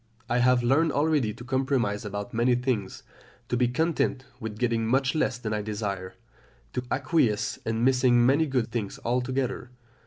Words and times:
I 0.27 0.39
have 0.39 0.63
learned 0.63 0.93
already 0.93 1.31
to 1.31 1.43
compromise 1.43 2.03
about 2.05 2.33
many 2.33 2.55
things, 2.55 3.03
to 3.49 3.55
be 3.55 3.67
content 3.67 4.25
with 4.39 4.57
getting 4.57 4.87
much 4.87 5.13
less 5.13 5.37
than 5.37 5.53
I 5.53 5.61
desire, 5.61 6.15
to 6.73 6.83
acquiesce 6.89 7.57
in 7.67 7.83
missing 7.83 8.25
many 8.25 8.47
good 8.47 8.71
things 8.71 8.99
altogether. 9.05 9.69